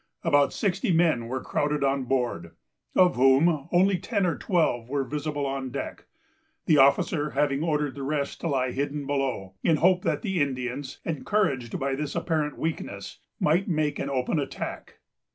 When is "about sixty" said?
0.23-0.91